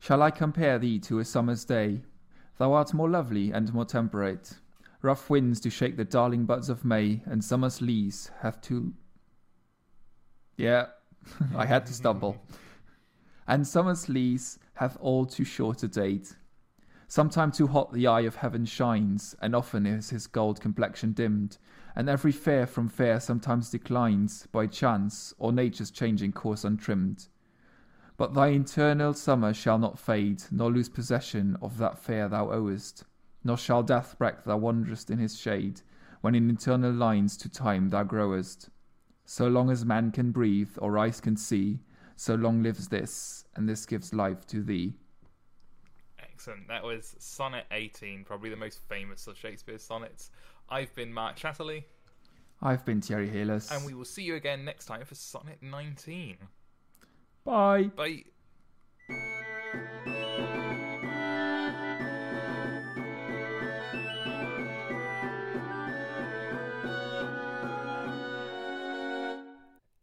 Shall 0.00 0.22
I 0.22 0.30
compare 0.30 0.78
thee 0.78 0.98
to 1.00 1.18
a 1.18 1.24
summer's 1.24 1.64
day? 1.64 2.02
Thou 2.58 2.72
art 2.72 2.94
more 2.94 3.08
lovely 3.08 3.50
and 3.52 3.72
more 3.74 3.84
temperate. 3.84 4.58
Rough 5.02 5.30
winds 5.30 5.60
do 5.60 5.70
shake 5.70 5.96
the 5.96 6.04
darling 6.04 6.44
buds 6.44 6.68
of 6.68 6.84
May, 6.84 7.22
and 7.24 7.42
summer's 7.42 7.80
lease 7.80 8.30
hath 8.40 8.60
to. 8.62 8.92
Yeah, 10.58 10.88
I 11.56 11.64
had 11.64 11.86
to 11.86 11.94
stumble. 11.94 12.36
and 13.48 13.66
summer's 13.66 14.10
lease 14.10 14.58
hath 14.74 14.98
all 15.00 15.24
too 15.24 15.44
short 15.44 15.82
a 15.82 15.88
date. 15.88 16.36
Sometime 17.08 17.50
too 17.50 17.66
hot 17.66 17.92
the 17.92 18.06
eye 18.06 18.20
of 18.20 18.36
heaven 18.36 18.66
shines, 18.66 19.34
and 19.40 19.56
often 19.56 19.86
is 19.86 20.10
his 20.10 20.26
gold 20.26 20.60
complexion 20.60 21.12
dimmed, 21.12 21.56
and 21.96 22.08
every 22.08 22.30
fair 22.30 22.66
from 22.66 22.88
fair 22.88 23.20
sometimes 23.20 23.70
declines, 23.70 24.46
by 24.52 24.66
chance, 24.66 25.32
or 25.38 25.50
nature's 25.50 25.90
changing 25.90 26.32
course 26.32 26.62
untrimmed. 26.62 27.26
But 28.18 28.34
thy 28.34 28.48
eternal 28.48 29.14
summer 29.14 29.54
shall 29.54 29.78
not 29.78 29.98
fade, 29.98 30.42
nor 30.50 30.70
lose 30.70 30.90
possession 30.90 31.56
of 31.62 31.78
that 31.78 31.98
fair 31.98 32.28
thou 32.28 32.50
owest, 32.50 33.04
nor 33.44 33.56
shall 33.56 33.82
death 33.82 34.16
wreck 34.18 34.44
thou 34.44 34.58
wanderest 34.58 35.10
in 35.10 35.18
his 35.18 35.38
shade, 35.38 35.82
when 36.20 36.34
in 36.34 36.50
eternal 36.50 36.92
lines 36.92 37.36
to 37.38 37.48
time 37.48 37.90
thou 37.90 38.02
growest. 38.02 38.68
So 39.24 39.48
long 39.48 39.70
as 39.70 39.84
man 39.84 40.10
can 40.12 40.32
breathe, 40.32 40.70
or 40.78 40.98
eyes 40.98 41.20
can 41.20 41.36
see, 41.36 41.80
so 42.16 42.34
long 42.34 42.62
lives 42.62 42.88
this, 42.88 43.44
and 43.54 43.68
this 43.68 43.86
gives 43.86 44.12
life 44.12 44.46
to 44.48 44.62
thee. 44.62 44.94
Excellent. 46.18 46.68
That 46.68 46.82
was 46.82 47.16
Sonnet 47.18 47.66
18, 47.70 48.24
probably 48.24 48.50
the 48.50 48.56
most 48.56 48.80
famous 48.88 49.26
of 49.26 49.38
Shakespeare's 49.38 49.82
sonnets. 49.82 50.30
I've 50.68 50.94
been 50.94 51.12
Mark 51.12 51.36
Chatterley, 51.36 51.84
I've 52.62 52.84
been 52.84 53.00
Thierry 53.00 53.28
Halas. 53.28 53.70
and 53.74 53.86
we 53.86 53.94
will 53.94 54.04
see 54.04 54.22
you 54.22 54.34
again 54.34 54.64
next 54.64 54.84
time 54.84 55.04
for 55.04 55.14
Sonnet 55.14 55.58
19. 55.62 56.36
Bye. 57.44 57.90
Bye. 57.96 58.24